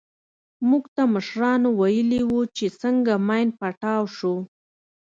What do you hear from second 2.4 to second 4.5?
چې څنگه ماين پټاو سو.